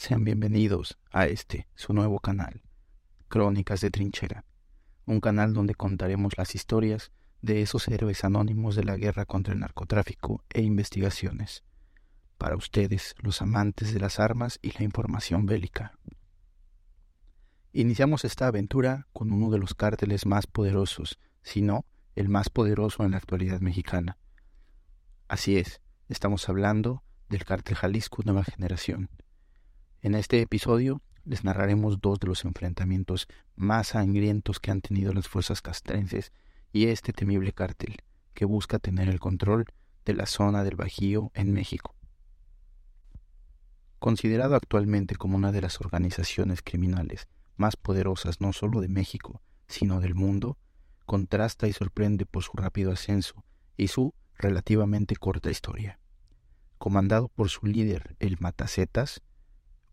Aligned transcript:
Sean 0.00 0.22
bienvenidos 0.22 0.96
a 1.10 1.26
este, 1.26 1.66
su 1.74 1.92
nuevo 1.92 2.20
canal, 2.20 2.62
Crónicas 3.26 3.80
de 3.80 3.90
Trinchera, 3.90 4.44
un 5.06 5.20
canal 5.20 5.52
donde 5.54 5.74
contaremos 5.74 6.38
las 6.38 6.54
historias 6.54 7.10
de 7.42 7.62
esos 7.62 7.88
héroes 7.88 8.22
anónimos 8.22 8.76
de 8.76 8.84
la 8.84 8.96
guerra 8.96 9.26
contra 9.26 9.54
el 9.54 9.58
narcotráfico 9.58 10.44
e 10.50 10.62
investigaciones, 10.62 11.64
para 12.38 12.54
ustedes, 12.54 13.16
los 13.18 13.42
amantes 13.42 13.92
de 13.92 13.98
las 13.98 14.20
armas 14.20 14.60
y 14.62 14.70
la 14.70 14.84
información 14.84 15.46
bélica. 15.46 15.98
Iniciamos 17.72 18.24
esta 18.24 18.46
aventura 18.46 19.08
con 19.12 19.32
uno 19.32 19.50
de 19.50 19.58
los 19.58 19.74
cárteles 19.74 20.26
más 20.26 20.46
poderosos, 20.46 21.18
si 21.42 21.60
no, 21.60 21.84
el 22.14 22.28
más 22.28 22.50
poderoso 22.50 23.02
en 23.02 23.10
la 23.10 23.16
actualidad 23.16 23.60
mexicana. 23.60 24.16
Así 25.26 25.56
es, 25.56 25.80
estamos 26.08 26.48
hablando 26.48 27.02
del 27.28 27.44
cártel 27.44 27.74
Jalisco 27.74 28.22
Nueva 28.24 28.44
Generación 28.44 29.10
en 30.08 30.14
este 30.14 30.40
episodio 30.40 31.02
les 31.26 31.44
narraremos 31.44 32.00
dos 32.00 32.18
de 32.18 32.28
los 32.28 32.46
enfrentamientos 32.46 33.28
más 33.56 33.88
sangrientos 33.88 34.58
que 34.58 34.70
han 34.70 34.80
tenido 34.80 35.12
las 35.12 35.28
fuerzas 35.28 35.60
castrenses 35.60 36.32
y 36.72 36.86
este 36.86 37.12
temible 37.12 37.52
cártel 37.52 37.98
que 38.32 38.46
busca 38.46 38.78
tener 38.78 39.10
el 39.10 39.20
control 39.20 39.66
de 40.06 40.14
la 40.14 40.24
zona 40.24 40.64
del 40.64 40.76
Bajío 40.76 41.30
en 41.34 41.52
México. 41.52 41.94
Considerado 43.98 44.54
actualmente 44.54 45.14
como 45.14 45.36
una 45.36 45.52
de 45.52 45.60
las 45.60 45.78
organizaciones 45.78 46.62
criminales 46.62 47.28
más 47.58 47.76
poderosas 47.76 48.40
no 48.40 48.54
solo 48.54 48.80
de 48.80 48.88
México, 48.88 49.42
sino 49.66 50.00
del 50.00 50.14
mundo, 50.14 50.56
contrasta 51.04 51.68
y 51.68 51.74
sorprende 51.74 52.24
por 52.24 52.42
su 52.42 52.52
rápido 52.54 52.92
ascenso 52.92 53.44
y 53.76 53.88
su 53.88 54.14
relativamente 54.38 55.16
corta 55.16 55.50
historia. 55.50 56.00
Comandado 56.78 57.28
por 57.28 57.50
su 57.50 57.66
líder, 57.66 58.16
el 58.20 58.38
Matacetas, 58.40 59.20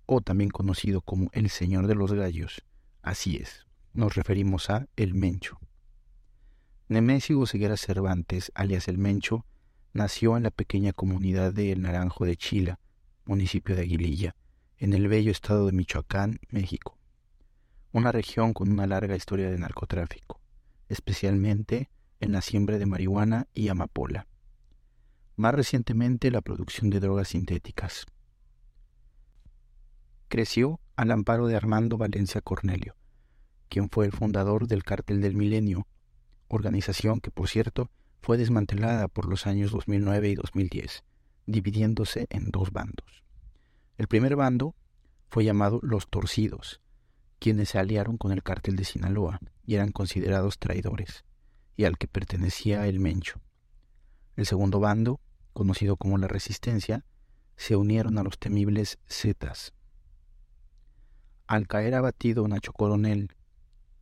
o 0.05 0.21
también 0.21 0.49
conocido 0.49 1.01
como 1.01 1.29
el 1.33 1.49
Señor 1.49 1.87
de 1.87 1.95
los 1.95 2.13
Gallos. 2.13 2.63
Así 3.01 3.37
es, 3.37 3.65
nos 3.93 4.15
referimos 4.15 4.69
a 4.69 4.87
El 4.95 5.13
Mencho. 5.13 5.59
Nemesio 6.87 7.45
Ceguera 7.45 7.77
Cervantes, 7.77 8.51
alias 8.55 8.87
El 8.87 8.97
Mencho, 8.97 9.45
nació 9.93 10.37
en 10.37 10.43
la 10.43 10.51
pequeña 10.51 10.93
comunidad 10.93 11.53
de 11.53 11.71
El 11.71 11.81
Naranjo 11.81 12.25
de 12.25 12.35
Chila, 12.35 12.79
municipio 13.25 13.75
de 13.75 13.83
Aguililla, 13.83 14.35
en 14.77 14.93
el 14.93 15.07
bello 15.07 15.31
estado 15.31 15.65
de 15.65 15.71
Michoacán, 15.71 16.39
México. 16.49 16.97
Una 17.91 18.11
región 18.11 18.53
con 18.53 18.71
una 18.71 18.85
larga 18.85 19.15
historia 19.15 19.49
de 19.49 19.57
narcotráfico, 19.57 20.41
especialmente 20.89 21.89
en 22.19 22.33
la 22.33 22.41
siembra 22.41 22.77
de 22.77 22.85
marihuana 22.85 23.47
y 23.53 23.69
amapola. 23.69 24.27
Más 25.37 25.55
recientemente 25.55 26.29
la 26.29 26.41
producción 26.41 26.89
de 26.89 26.99
drogas 26.99 27.29
sintéticas 27.29 28.05
creció 30.27 30.79
al 30.95 31.11
amparo 31.11 31.47
de 31.47 31.55
Armando 31.55 31.97
Valencia 31.97 32.41
Cornelio, 32.41 32.95
quien 33.69 33.89
fue 33.89 34.05
el 34.05 34.11
fundador 34.11 34.67
del 34.67 34.83
Cártel 34.83 35.21
del 35.21 35.35
Milenio, 35.35 35.87
organización 36.47 37.19
que, 37.19 37.31
por 37.31 37.47
cierto, 37.47 37.89
fue 38.21 38.37
desmantelada 38.37 39.07
por 39.07 39.27
los 39.27 39.45
años 39.45 39.71
2009 39.71 40.29
y 40.29 40.35
2010, 40.35 41.03
dividiéndose 41.45 42.25
en 42.29 42.49
dos 42.49 42.71
bandos. 42.71 43.23
El 43.97 44.07
primer 44.07 44.35
bando 44.35 44.75
fue 45.29 45.45
llamado 45.45 45.79
Los 45.83 46.07
Torcidos, 46.07 46.81
quienes 47.39 47.69
se 47.69 47.77
aliaron 47.77 48.17
con 48.17 48.31
el 48.31 48.41
cártel 48.41 48.75
de 48.75 48.83
Sinaloa 48.83 49.39
y 49.63 49.75
eran 49.75 49.91
considerados 49.91 50.57
traidores, 50.57 51.23
y 51.77 51.83
al 51.83 51.97
que 51.97 52.07
pertenecía 52.07 52.87
el 52.87 52.99
Mencho. 52.99 53.41
El 54.35 54.47
segundo 54.47 54.79
bando, 54.79 55.19
conocido 55.53 55.97
como 55.97 56.17
la 56.17 56.27
Resistencia, 56.27 57.05
se 57.57 57.75
unieron 57.75 58.17
a 58.17 58.23
los 58.23 58.39
temibles 58.39 58.97
Zetas, 59.07 59.74
al 61.47 61.67
caer 61.67 61.95
abatido 61.95 62.47
Nacho 62.47 62.73
Coronel, 62.73 63.35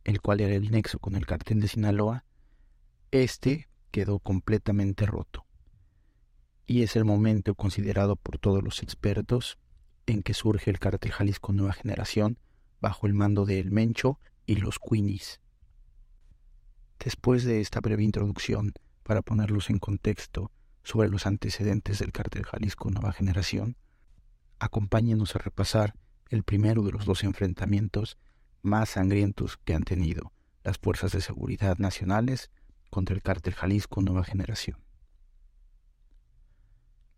el 0.04 0.20
cual 0.20 0.40
era 0.40 0.54
el 0.54 0.70
nexo 0.70 0.98
con 0.98 1.14
el 1.16 1.26
cartel 1.26 1.60
de 1.60 1.68
Sinaloa, 1.68 2.24
este 3.10 3.68
quedó 3.90 4.18
completamente 4.18 5.06
roto. 5.06 5.46
Y 6.66 6.82
es 6.82 6.96
el 6.96 7.04
momento 7.04 7.54
considerado 7.54 8.16
por 8.16 8.38
todos 8.38 8.62
los 8.62 8.82
expertos 8.82 9.58
en 10.06 10.22
que 10.22 10.34
surge 10.34 10.70
el 10.70 10.78
cartel 10.78 11.12
Jalisco 11.12 11.52
Nueva 11.52 11.74
Generación 11.74 12.38
bajo 12.80 13.06
el 13.06 13.14
mando 13.14 13.44
de 13.44 13.60
El 13.60 13.70
Mencho 13.70 14.18
y 14.46 14.56
los 14.56 14.78
Queenies. 14.78 15.40
Después 16.98 17.44
de 17.44 17.60
esta 17.60 17.80
breve 17.80 18.02
introducción, 18.02 18.72
para 19.02 19.22
ponerlos 19.22 19.68
en 19.68 19.78
contexto 19.78 20.50
sobre 20.82 21.08
los 21.08 21.26
antecedentes 21.26 21.98
del 21.98 22.12
cartel 22.12 22.44
Jalisco 22.44 22.90
Nueva 22.90 23.12
Generación, 23.12 23.76
acompáñenos 24.58 25.36
a 25.36 25.38
repasar 25.38 25.94
el 26.30 26.42
primero 26.42 26.82
de 26.82 26.92
los 26.92 27.04
dos 27.04 27.24
enfrentamientos 27.24 28.18
más 28.62 28.90
sangrientos 28.90 29.58
que 29.58 29.74
han 29.74 29.84
tenido 29.84 30.32
las 30.62 30.78
fuerzas 30.78 31.12
de 31.12 31.20
seguridad 31.20 31.78
nacionales 31.78 32.50
contra 32.90 33.14
el 33.14 33.22
cártel 33.22 33.54
Jalisco 33.54 34.00
Nueva 34.00 34.24
Generación. 34.24 34.78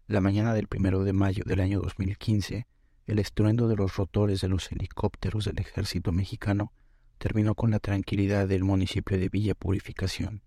La 0.08 0.20
mañana 0.20 0.54
del 0.54 0.68
primero 0.68 1.04
de 1.04 1.12
mayo 1.12 1.44
del 1.46 1.60
año 1.60 1.80
2015, 1.80 2.66
el 3.06 3.18
estruendo 3.18 3.68
de 3.68 3.76
los 3.76 3.96
rotores 3.96 4.40
de 4.40 4.48
los 4.48 4.70
helicópteros 4.72 5.44
del 5.44 5.58
ejército 5.58 6.12
mexicano 6.12 6.72
terminó 7.18 7.54
con 7.54 7.70
la 7.70 7.78
tranquilidad 7.78 8.48
del 8.48 8.64
municipio 8.64 9.18
de 9.18 9.28
Villa 9.28 9.54
Purificación. 9.54 10.42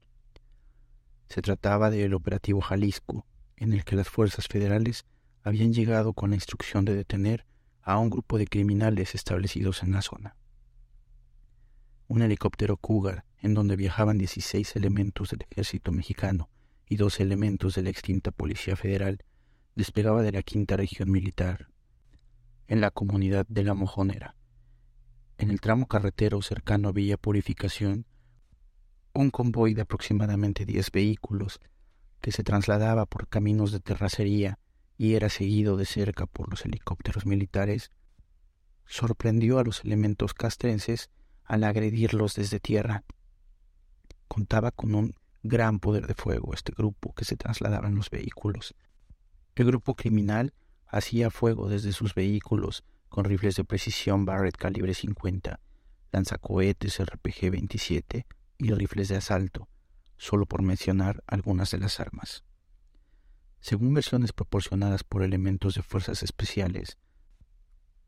Se 1.27 1.41
trataba 1.41 1.89
del 1.89 2.13
operativo 2.13 2.61
Jalisco, 2.61 3.25
en 3.57 3.73
el 3.73 3.83
que 3.83 3.95
las 3.95 4.09
fuerzas 4.09 4.47
federales 4.47 5.05
habían 5.43 5.73
llegado 5.73 6.13
con 6.13 6.31
la 6.31 6.35
instrucción 6.35 6.85
de 6.85 6.95
detener 6.95 7.45
a 7.89 7.97
un 7.97 8.11
grupo 8.11 8.37
de 8.37 8.45
criminales 8.45 9.15
establecidos 9.15 9.81
en 9.81 9.93
la 9.93 10.03
zona. 10.03 10.35
Un 12.07 12.21
helicóptero 12.21 12.77
Cougar, 12.77 13.25
en 13.41 13.55
donde 13.55 13.75
viajaban 13.75 14.19
16 14.19 14.75
elementos 14.75 15.31
del 15.31 15.47
ejército 15.49 15.91
mexicano 15.91 16.51
y 16.87 16.97
dos 16.97 17.19
elementos 17.19 17.73
de 17.73 17.81
la 17.81 17.89
extinta 17.89 18.29
Policía 18.29 18.75
Federal, 18.75 19.23
despegaba 19.73 20.21
de 20.21 20.31
la 20.31 20.43
quinta 20.43 20.77
región 20.77 21.09
militar, 21.09 21.69
en 22.67 22.79
la 22.79 22.91
comunidad 22.91 23.47
de 23.49 23.63
La 23.63 23.73
Mojonera. 23.73 24.35
En 25.39 25.49
el 25.49 25.59
tramo 25.59 25.87
carretero 25.87 26.43
cercano 26.43 26.89
a 26.89 26.91
Villa 26.91 27.17
Purificación, 27.17 28.05
un 29.13 29.31
convoy 29.31 29.73
de 29.73 29.81
aproximadamente 29.81 30.63
10 30.63 30.91
vehículos 30.91 31.59
que 32.21 32.31
se 32.31 32.43
trasladaba 32.43 33.07
por 33.07 33.27
caminos 33.27 33.71
de 33.71 33.79
terracería 33.79 34.59
y 34.99 35.15
era 35.15 35.29
seguido 35.29 35.77
de 35.77 35.85
cerca 35.85 36.25
por 36.25 36.49
los 36.49 36.65
helicópteros 36.65 37.25
militares, 37.25 37.89
sorprendió 38.85 39.57
a 39.57 39.63
los 39.63 39.85
elementos 39.85 40.33
castrenses 40.33 41.09
al 41.45 41.63
agredirlos 41.63 42.35
desde 42.35 42.59
tierra. 42.59 43.05
Contaba 44.27 44.71
con 44.71 44.95
un 44.95 45.15
gran 45.41 45.79
poder 45.79 46.05
de 46.05 46.15
fuego 46.15 46.53
este 46.53 46.73
grupo 46.73 47.15
que 47.15 47.23
se 47.23 47.37
trasladaba 47.37 47.87
en 47.87 47.95
los 47.95 48.09
vehículos. 48.09 48.75
El 49.55 49.67
grupo 49.67 49.95
criminal 49.95 50.53
hacía 50.85 51.29
fuego 51.29 51.69
desde 51.69 51.93
sus 51.93 52.13
vehículos 52.13 52.83
con 53.07 53.23
rifles 53.23 53.55
de 53.55 53.63
precisión 53.63 54.25
Barrett 54.25 54.57
calibre 54.57 54.93
50, 54.93 55.61
lanzacohetes 56.11 56.99
RPG-27 56.99 58.25
y 58.57 58.71
rifles 58.73 59.07
de 59.07 59.15
asalto, 59.15 59.69
solo 60.17 60.45
por 60.45 60.61
mencionar 60.61 61.23
algunas 61.25 61.71
de 61.71 61.77
las 61.77 62.01
armas. 62.01 62.43
Según 63.59 63.93
versiones 63.93 64.33
proporcionadas 64.33 65.03
por 65.03 65.23
elementos 65.23 65.75
de 65.75 65.81
fuerzas 65.81 66.23
especiales, 66.23 66.97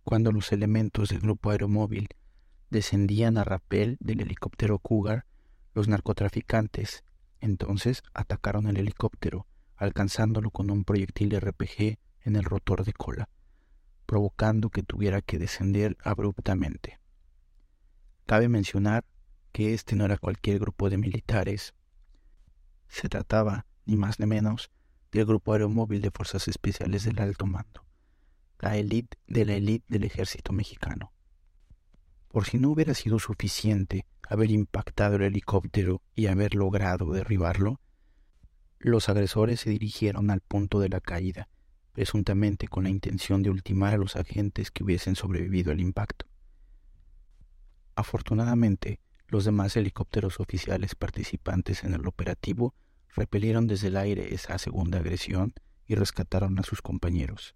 cuando 0.03 0.31
los 0.31 0.51
elementos 0.51 1.09
del 1.09 1.19
grupo 1.19 1.51
aeromóvil 1.51 2.09
descendían 2.69 3.37
a 3.37 3.43
rapel 3.43 3.97
del 3.99 4.21
helicóptero 4.21 4.79
Cougar, 4.79 5.25
los 5.73 5.87
narcotraficantes 5.87 7.03
entonces 7.41 8.03
atacaron 8.13 8.67
el 8.67 8.77
helicóptero, 8.77 9.47
alcanzándolo 9.75 10.51
con 10.51 10.69
un 10.69 10.83
proyectil 10.85 11.37
RPG 11.39 11.97
en 12.21 12.35
el 12.35 12.43
rotor 12.43 12.85
de 12.85 12.93
cola, 12.93 13.29
provocando 14.05 14.69
que 14.69 14.83
tuviera 14.83 15.21
que 15.21 15.39
descender 15.39 15.97
abruptamente. 16.03 16.99
Cabe 18.27 18.47
mencionar 18.47 19.05
que 19.51 19.73
este 19.73 19.95
no 19.95 20.05
era 20.05 20.17
cualquier 20.17 20.59
grupo 20.59 20.89
de 20.89 20.97
militares. 20.97 21.73
Se 22.87 23.09
trataba, 23.09 23.65
ni 23.85 23.97
más 23.97 24.19
ni 24.19 24.27
menos, 24.27 24.69
del 25.11 25.25
Grupo 25.25 25.53
Aeromóvil 25.53 26.01
de 26.01 26.11
Fuerzas 26.11 26.47
Especiales 26.47 27.03
del 27.03 27.19
Alto 27.19 27.45
Mando, 27.45 27.85
la 28.59 28.77
élite 28.77 29.17
de 29.27 29.45
la 29.45 29.53
élite 29.53 29.85
del 29.89 30.03
ejército 30.05 30.53
mexicano. 30.53 31.11
Por 32.29 32.45
si 32.45 32.57
no 32.59 32.69
hubiera 32.69 32.93
sido 32.93 33.19
suficiente 33.19 34.05
haber 34.29 34.51
impactado 34.51 35.17
el 35.17 35.23
helicóptero 35.23 36.01
y 36.15 36.27
haber 36.27 36.55
logrado 36.55 37.11
derribarlo, 37.11 37.81
los 38.79 39.09
agresores 39.09 39.59
se 39.59 39.69
dirigieron 39.69 40.31
al 40.31 40.39
punto 40.39 40.79
de 40.79 40.89
la 40.89 41.01
caída, 41.01 41.49
presuntamente 41.91 42.67
con 42.67 42.85
la 42.85 42.89
intención 42.89 43.43
de 43.43 43.49
ultimar 43.49 43.93
a 43.93 43.97
los 43.97 44.15
agentes 44.15 44.71
que 44.71 44.83
hubiesen 44.83 45.15
sobrevivido 45.15 45.71
al 45.71 45.81
impacto. 45.81 46.25
Afortunadamente, 47.95 49.01
los 49.27 49.43
demás 49.43 49.75
helicópteros 49.75 50.39
oficiales 50.39 50.95
participantes 50.95 51.83
en 51.83 51.93
el 51.93 52.07
operativo 52.07 52.73
repelieron 53.15 53.67
desde 53.67 53.87
el 53.87 53.97
aire 53.97 54.33
esa 54.33 54.57
segunda 54.57 54.99
agresión 54.99 55.53
y 55.87 55.95
rescataron 55.95 56.59
a 56.59 56.63
sus 56.63 56.81
compañeros. 56.81 57.55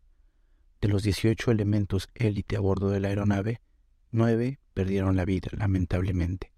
De 0.82 0.88
los 0.88 1.04
18 1.04 1.52
elementos 1.52 2.10
élite 2.16 2.58
a 2.58 2.60
bordo 2.60 2.90
de 2.90 3.00
la 3.00 3.08
aeronave, 3.08 3.62
nueve 4.12 4.60
perdieron 4.74 5.16
la 5.16 5.26
vida, 5.26 5.50
lamentablemente, 5.54 6.52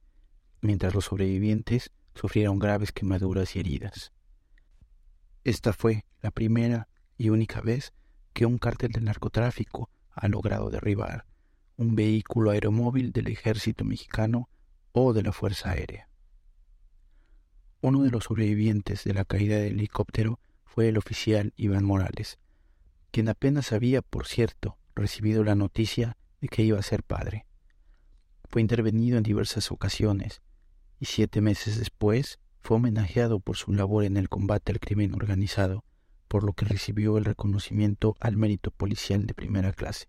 mientras 0.61 0.93
los 0.93 1.05
sobrevivientes 1.05 1.91
sufrieron 2.15 2.59
graves 2.59 2.91
quemaduras 2.91 3.55
y 3.55 3.59
heridas. 3.59 4.11
Esta 5.43 5.71
fue 5.71 6.05
la 6.21 6.31
primera 6.31 6.87
y 7.17 7.29
única 7.29 7.61
vez 7.61 7.93
que 8.33 8.45
un 8.45 8.57
cártel 8.57 8.91
del 8.91 9.05
narcotráfico 9.05 9.89
ha 10.11 10.27
logrado 10.27 10.69
derribar 10.69 11.25
un 11.77 11.95
vehículo 11.95 12.49
aeromóvil 12.49 13.11
del 13.11 13.27
ejército 13.27 13.85
mexicano 13.85 14.49
o 14.91 15.13
de 15.13 15.21
la 15.21 15.31
Fuerza 15.31 15.71
Aérea. 15.71 16.09
Uno 17.81 18.03
de 18.03 18.09
los 18.09 18.25
sobrevivientes 18.25 19.03
de 19.03 19.13
la 19.13 19.23
caída 19.23 19.57
del 19.57 19.73
helicóptero 19.73 20.39
fue 20.65 20.89
el 20.89 20.97
oficial 20.97 21.53
Iván 21.57 21.85
Morales, 21.85 22.39
quien 23.11 23.29
apenas 23.29 23.71
había, 23.71 24.01
por 24.01 24.25
cierto, 24.25 24.77
recibido 24.95 25.43
la 25.43 25.55
noticia 25.55 26.17
de 26.41 26.47
que 26.47 26.63
iba 26.63 26.79
a 26.79 26.83
ser 26.83 27.03
padre. 27.03 27.45
Fue 28.45 28.61
intervenido 28.61 29.17
en 29.17 29.23
diversas 29.23 29.71
ocasiones 29.71 30.41
y 30.99 31.05
siete 31.05 31.41
meses 31.41 31.77
después 31.77 32.39
fue 32.61 32.77
homenajeado 32.77 33.39
por 33.39 33.57
su 33.57 33.71
labor 33.73 34.05
en 34.05 34.17
el 34.17 34.27
combate 34.27 34.71
al 34.71 34.79
crimen 34.79 35.13
organizado, 35.13 35.83
por 36.27 36.43
lo 36.43 36.53
que 36.53 36.65
recibió 36.65 37.17
el 37.17 37.25
reconocimiento 37.25 38.15
al 38.19 38.37
mérito 38.37 38.71
policial 38.71 39.25
de 39.27 39.33
primera 39.33 39.71
clase, 39.71 40.07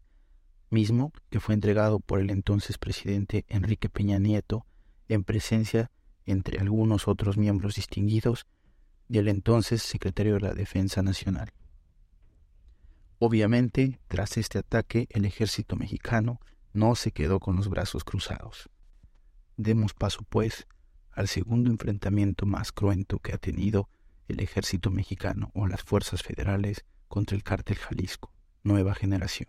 mismo 0.70 1.12
que 1.30 1.38
fue 1.38 1.54
entregado 1.54 2.00
por 2.00 2.18
el 2.18 2.30
entonces 2.30 2.78
presidente 2.78 3.44
Enrique 3.48 3.88
Peña 3.88 4.18
Nieto 4.18 4.66
en 5.08 5.22
presencia 5.22 5.90
entre 6.28 6.58
algunos 6.58 7.08
otros 7.08 7.38
miembros 7.38 7.74
distinguidos 7.76 8.46
del 9.08 9.28
entonces 9.28 9.82
secretario 9.82 10.34
de 10.34 10.40
la 10.40 10.52
Defensa 10.52 11.02
Nacional. 11.02 11.52
Obviamente, 13.18 13.98
tras 14.06 14.36
este 14.36 14.58
ataque, 14.58 15.08
el 15.10 15.24
ejército 15.24 15.74
mexicano 15.74 16.40
no 16.72 16.94
se 16.94 17.12
quedó 17.12 17.40
con 17.40 17.56
los 17.56 17.68
brazos 17.68 18.04
cruzados. 18.04 18.68
Demos 19.56 19.94
paso, 19.94 20.20
pues, 20.28 20.66
al 21.10 21.26
segundo 21.26 21.70
enfrentamiento 21.70 22.46
más 22.46 22.70
cruento 22.70 23.18
que 23.18 23.32
ha 23.32 23.38
tenido 23.38 23.88
el 24.28 24.40
ejército 24.40 24.90
mexicano 24.90 25.50
o 25.54 25.66
las 25.66 25.82
fuerzas 25.82 26.22
federales 26.22 26.84
contra 27.08 27.36
el 27.36 27.42
cártel 27.42 27.76
Jalisco, 27.76 28.32
nueva 28.62 28.94
generación. 28.94 29.48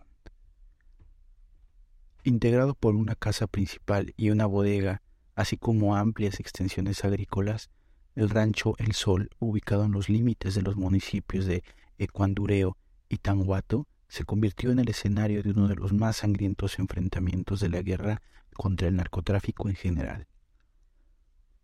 Integrado 2.24 2.74
por 2.74 2.96
una 2.96 3.14
casa 3.14 3.46
principal 3.46 4.14
y 4.16 4.30
una 4.30 4.46
bodega 4.46 5.02
así 5.40 5.56
como 5.56 5.96
amplias 5.96 6.38
extensiones 6.38 7.04
agrícolas, 7.04 7.70
el 8.14 8.28
rancho 8.28 8.74
El 8.78 8.92
Sol, 8.92 9.30
ubicado 9.38 9.84
en 9.84 9.92
los 9.92 10.08
límites 10.08 10.54
de 10.54 10.62
los 10.62 10.76
municipios 10.76 11.46
de 11.46 11.64
Ecuandureo 11.98 12.76
y 13.08 13.18
Tanguato, 13.18 13.86
se 14.08 14.24
convirtió 14.24 14.70
en 14.70 14.80
el 14.80 14.90
escenario 14.90 15.42
de 15.42 15.50
uno 15.50 15.66
de 15.68 15.76
los 15.76 15.92
más 15.92 16.18
sangrientos 16.18 16.78
enfrentamientos 16.78 17.60
de 17.60 17.70
la 17.70 17.80
guerra 17.80 18.20
contra 18.54 18.88
el 18.88 18.96
narcotráfico 18.96 19.68
en 19.68 19.76
general. 19.76 20.26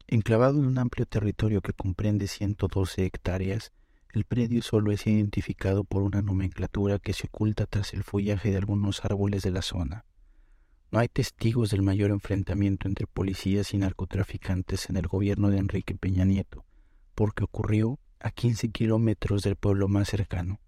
Enclavado 0.06 0.58
en 0.58 0.67
un 0.67 0.79
amplio 0.79 1.05
territorio 1.05 1.61
que 1.61 1.72
comprende 1.72 2.29
112 2.29 3.05
hectáreas, 3.05 3.72
el 4.14 4.25
predio 4.25 4.62
solo 4.62 4.93
es 4.93 5.06
identificado 5.06 5.84
por 5.84 6.02
una 6.02 6.22
nomenclatura 6.22 6.99
que 6.99 7.12
se 7.12 7.26
oculta 7.26 7.67
tras 7.67 7.93
el 7.93 8.05
follaje 8.05 8.52
de 8.52 8.56
algunos 8.56 9.05
árboles 9.05 9.43
de 9.43 9.50
la 9.50 9.61
zona. 9.61 10.06
No 10.96 11.00
hay 11.00 11.08
testigos 11.08 11.69
del 11.69 11.82
mayor 11.82 12.10
enfrentamiento 12.10 12.88
entre 12.88 13.06
policías 13.06 13.75
y 13.75 13.76
narcotraficantes 13.76 14.88
en 14.88 14.96
el 14.96 15.06
gobierno 15.06 15.50
de 15.50 15.58
Enrique 15.58 15.94
Peña 15.94 16.25
Nieto, 16.25 16.64
porque 17.14 17.44
ocurrió 17.44 18.00
a 18.19 18.31
15 18.31 18.70
kilómetros 18.70 19.43
del 19.43 19.56
pueblo 19.56 19.88
más 19.88 20.08
cercano. 20.08 20.58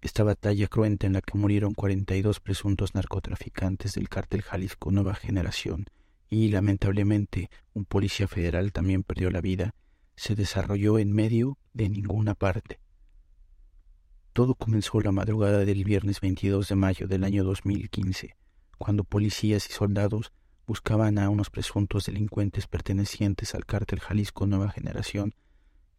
Esta 0.00 0.22
batalla 0.22 0.68
cruenta 0.68 1.08
en 1.08 1.14
la 1.14 1.22
que 1.22 1.36
murieron 1.36 1.74
42 1.74 2.38
presuntos 2.38 2.94
narcotraficantes 2.94 3.94
del 3.94 4.08
cártel 4.08 4.42
Jalisco 4.42 4.92
Nueva 4.92 5.16
Generación 5.16 5.86
y, 6.28 6.46
lamentablemente, 6.50 7.50
un 7.74 7.86
policía 7.86 8.28
federal 8.28 8.70
también 8.70 9.02
perdió 9.02 9.32
la 9.32 9.40
vida, 9.40 9.74
se 10.14 10.36
desarrolló 10.36 11.00
en 11.00 11.12
medio 11.12 11.58
de 11.72 11.88
ninguna 11.88 12.36
parte. 12.36 12.78
Todo 14.32 14.54
comenzó 14.54 15.00
la 15.00 15.10
madrugada 15.10 15.64
del 15.64 15.82
viernes 15.82 16.20
22 16.20 16.68
de 16.68 16.76
mayo 16.76 17.08
del 17.08 17.24
año 17.24 17.42
2015, 17.42 18.36
cuando 18.80 19.04
policías 19.04 19.68
y 19.68 19.74
soldados 19.74 20.32
buscaban 20.66 21.18
a 21.18 21.28
unos 21.28 21.50
presuntos 21.50 22.06
delincuentes 22.06 22.66
pertenecientes 22.66 23.54
al 23.54 23.66
cártel 23.66 24.00
Jalisco 24.00 24.46
Nueva 24.46 24.70
Generación, 24.70 25.34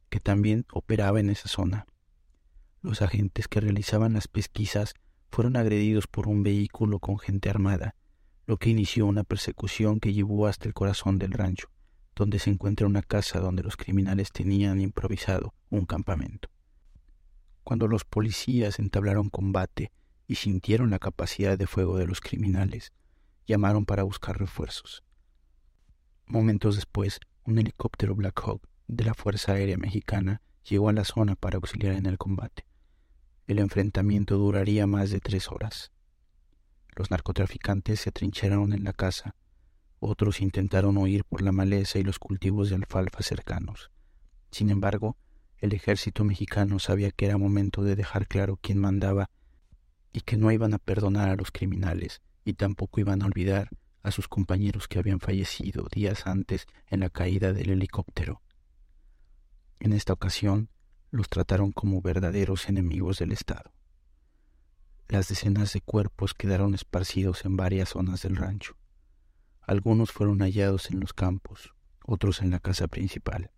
que 0.10 0.20
también 0.20 0.66
operaba 0.74 1.20
en 1.20 1.30
esa 1.30 1.48
zona. 1.48 1.86
Los 2.82 3.04
agentes 3.04 3.48
que 3.48 3.60
realizaban 3.60 4.14
las 4.14 4.28
pesquisas 4.28 4.96
fueron 5.30 5.58
agredidos 5.58 6.08
por 6.08 6.28
un 6.28 6.42
vehículo 6.42 6.98
con 6.98 7.20
gente 7.20 7.52
armada, 7.52 7.94
lo 8.48 8.58
que 8.58 8.72
inició 8.72 9.06
una 9.06 9.24
persecución 9.24 10.00
que 10.00 10.14
llevó 10.14 10.48
hasta 10.48 10.68
el 10.68 10.74
corazón 10.74 11.20
del 11.20 11.34
rancho, 11.34 11.68
donde 12.16 12.40
se 12.40 12.50
encuentra 12.50 12.88
una 12.88 13.04
casa 13.04 13.40
donde 13.40 13.62
los 13.62 13.78
criminales 13.78 14.32
tenían 14.32 14.82
improvisado 14.82 15.54
un 15.70 15.86
campamento. 15.86 16.50
Cuando 17.64 17.88
los 17.88 18.06
policías 18.06 18.80
entablaron 18.80 19.30
combate 19.30 19.92
y 20.32 20.36
sintieron 20.36 20.92
la 20.92 21.00
capacidad 21.00 21.58
de 21.58 21.68
fuego 21.68 21.98
de 21.98 22.08
los 22.08 22.22
criminales. 22.22 22.94
Llamaron 23.46 23.86
para 23.86 24.04
buscar 24.04 24.40
refuerzos. 24.40 25.04
Momentos 26.26 26.78
después, 26.78 27.20
un 27.44 27.60
helicóptero 27.60 28.16
Black 28.16 28.40
Hawk 28.40 28.66
de 28.88 29.04
la 29.04 29.14
Fuerza 29.14 29.52
Aérea 29.52 29.76
Mexicana 29.76 30.42
llegó 30.64 30.88
a 30.88 30.94
la 30.94 31.04
zona 31.04 31.36
para 31.36 31.58
auxiliar 31.58 31.96
en 31.96 32.06
el 32.06 32.18
combate. 32.18 32.66
El 33.46 33.60
enfrentamiento 33.60 34.38
duraría 34.38 34.88
más 34.88 35.10
de 35.10 35.20
tres 35.20 35.52
horas. 35.52 35.92
Los 36.96 37.12
narcotraficantes 37.12 38.00
se 38.00 38.10
atrincheraron 38.10 38.72
en 38.72 38.86
la 38.86 38.94
casa, 38.94 39.36
otros 40.00 40.40
intentaron 40.40 40.96
huir 40.98 41.26
por 41.26 41.42
la 41.42 41.52
maleza 41.52 42.00
y 42.00 42.04
los 42.04 42.20
cultivos 42.20 42.70
de 42.70 42.76
alfalfa 42.76 43.22
cercanos. 43.22 43.92
Sin 44.50 44.70
embargo, 44.70 45.18
el 45.58 45.74
ejército 45.74 46.24
mexicano 46.24 46.80
sabía 46.80 47.12
que 47.12 47.26
era 47.26 47.38
momento 47.38 47.84
de 47.84 47.98
dejar 47.98 48.30
claro 48.30 48.58
quién 48.62 48.78
mandaba 48.78 49.30
y 50.14 50.22
que 50.22 50.38
no 50.38 50.52
iban 50.52 50.74
a 50.74 50.78
perdonar 50.78 51.30
a 51.30 51.36
los 51.36 51.52
criminales 51.52 52.22
y 52.44 52.54
tampoco 52.54 53.00
iban 53.00 53.22
a 53.22 53.26
olvidar 53.26 53.70
a 54.04 54.12
sus 54.12 54.28
compañeros 54.28 54.88
que 54.88 55.00
habían 55.00 55.20
fallecido 55.20 55.88
días 55.92 56.28
antes 56.28 56.66
en 56.88 57.02
la 57.02 57.10
caída 57.10 57.54
del 57.54 57.70
helicóptero. 57.70 58.42
En 59.80 59.94
esta 59.94 60.14
ocasión 60.14 60.70
los 61.12 61.30
trataron 61.30 61.72
como 61.72 62.02
verdaderos 62.02 62.70
enemigos 62.70 63.20
del 63.20 63.32
Estado. 63.32 63.72
Las 65.08 65.28
decenas 65.28 65.74
de 65.74 65.82
cuerpos 65.82 66.34
quedaron 66.34 66.74
esparcidos 66.74 67.44
en 67.46 67.58
varias 67.58 67.90
zonas 67.90 68.22
del 68.22 68.38
rancho. 68.38 68.78
Algunos 69.62 70.12
fueron 70.12 70.40
hallados 70.40 70.90
en 70.90 71.00
los 71.00 71.14
campos, 71.14 71.74
otros 72.06 72.42
en 72.42 72.50
la 72.50 72.60
casa 72.60 72.88
principal, 72.88 73.52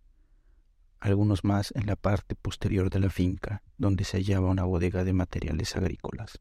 algunos 1.04 1.44
más 1.44 1.70
en 1.76 1.84
la 1.84 1.96
parte 1.96 2.34
posterior 2.34 2.88
de 2.88 2.98
la 2.98 3.10
finca, 3.10 3.62
donde 3.76 4.04
se 4.04 4.16
hallaba 4.16 4.48
una 4.48 4.64
bodega 4.64 5.04
de 5.04 5.12
materiales 5.12 5.76
agrícolas. 5.76 6.40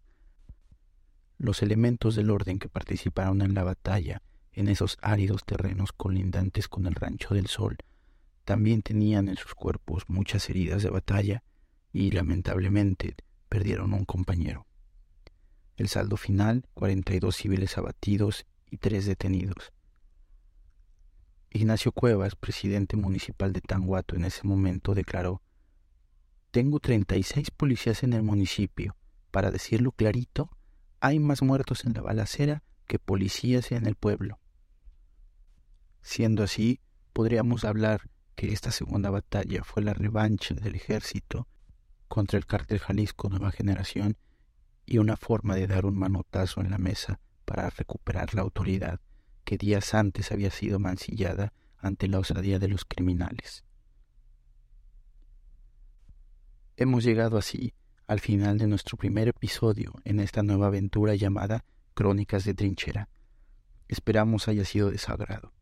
Los 1.38 1.62
elementos 1.62 2.16
del 2.16 2.30
orden 2.30 2.60
que 2.60 2.70
participaron 2.70 3.42
en 3.42 3.56
la 3.56 3.66
batalla 3.66 4.22
en 4.54 4.70
esos 4.70 4.98
áridos 5.02 5.44
terrenos 5.44 5.92
colindantes 5.92 6.70
con 6.70 6.86
el 6.86 6.96
rancho 6.96 7.34
del 7.34 7.48
sol 7.48 7.76
también 8.46 8.84
tenían 8.84 9.28
en 9.28 9.36
sus 9.36 9.54
cuerpos 9.54 10.04
muchas 10.08 10.50
heridas 10.50 10.82
de 10.82 10.90
batalla 10.90 11.44
y 11.92 12.12
lamentablemente 12.12 13.16
perdieron 13.50 13.94
un 13.94 14.06
compañero. 14.06 14.66
El 15.76 15.90
saldo 15.90 16.16
final, 16.16 16.66
42 16.74 17.36
civiles 17.36 17.78
abatidos 17.78 18.46
y 18.72 18.78
tres 18.78 19.06
detenidos. 19.06 19.74
Ignacio 21.56 21.92
Cuevas, 21.92 22.36
presidente 22.36 22.98
municipal 22.98 23.54
de 23.54 23.62
Tanguato 23.62 24.16
en 24.16 24.26
ese 24.26 24.42
momento, 24.44 24.96
declaró, 24.96 25.44
Tengo 26.50 26.80
36 26.80 27.52
policías 27.52 28.02
en 28.02 28.14
el 28.14 28.24
municipio. 28.24 28.96
Para 29.30 29.52
decirlo 29.52 29.92
clarito, 29.92 30.50
hay 31.00 31.20
más 31.20 31.44
muertos 31.44 31.86
en 31.86 31.94
la 31.94 32.02
balacera 32.02 32.64
que 32.88 32.98
policías 32.98 33.72
en 33.72 33.86
el 33.86 33.94
pueblo. 33.94 34.40
Siendo 36.02 36.42
así, 36.42 36.80
podríamos 37.14 37.66
hablar 37.66 38.10
que 38.34 38.52
esta 38.52 38.72
segunda 38.72 39.12
batalla 39.12 39.64
fue 39.64 39.84
la 39.84 39.94
revancha 39.94 40.56
del 40.56 40.74
ejército 40.74 41.48
contra 42.08 42.40
el 42.40 42.48
cártel 42.48 42.80
Jalisco 42.80 43.30
Nueva 43.30 43.52
Generación 43.52 44.18
y 44.88 44.98
una 44.98 45.18
forma 45.18 45.54
de 45.54 45.68
dar 45.68 45.86
un 45.86 46.00
manotazo 46.00 46.62
en 46.62 46.72
la 46.72 46.80
mesa 46.80 47.20
para 47.46 47.70
recuperar 47.70 48.34
la 48.34 48.42
autoridad 48.42 49.00
días 49.58 49.94
antes 49.94 50.32
había 50.32 50.52
sido 50.52 50.80
mancillada 50.80 51.54
ante 51.78 52.08
la 52.08 52.20
osadía 52.20 52.60
de 52.60 52.68
los 52.68 52.86
criminales. 52.86 53.64
Hemos 56.78 57.04
llegado 57.04 57.38
así 57.38 57.74
al 58.08 58.20
final 58.20 58.58
de 58.58 58.68
nuestro 58.68 58.98
primer 58.98 59.28
episodio 59.28 59.94
en 60.04 60.20
esta 60.20 60.44
nueva 60.44 60.68
aventura 60.68 61.16
llamada 61.16 61.66
Crónicas 61.94 62.46
de 62.46 62.54
Trinchera. 62.54 63.10
Esperamos 63.88 64.48
haya 64.48 64.66
sido 64.66 64.92
de 64.92 64.98
sagrado. 64.98 65.54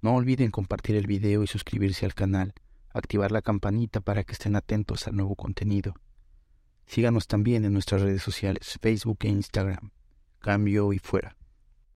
No 0.00 0.14
olviden 0.14 0.50
compartir 0.50 0.96
el 0.96 1.06
video 1.06 1.42
y 1.42 1.46
suscribirse 1.46 2.06
al 2.06 2.14
canal, 2.14 2.54
activar 2.90 3.32
la 3.32 3.42
campanita 3.42 4.00
para 4.00 4.24
que 4.24 4.32
estén 4.32 4.56
atentos 4.56 5.06
al 5.06 5.16
nuevo 5.16 5.36
contenido. 5.36 5.94
Síganos 6.86 7.26
también 7.26 7.64
en 7.64 7.72
nuestras 7.72 8.00
redes 8.00 8.22
sociales, 8.22 8.78
Facebook 8.80 9.18
e 9.22 9.28
Instagram. 9.28 9.90
Cambio 10.38 10.92
y 10.92 10.98
fuera. 10.98 11.37